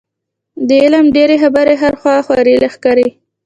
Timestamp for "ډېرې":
1.15-1.35